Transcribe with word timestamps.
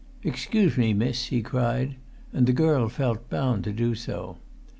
"Excuse 0.23 0.79
me, 0.79 0.95
miss," 0.95 1.27
he 1.27 1.43
cried, 1.43 1.93
and 2.33 2.47
the 2.47 2.53
girl 2.53 2.89
felt 2.89 3.29
bound 3.29 3.63
to 3.65 3.71
do 3.71 3.93
so. 3.93 4.37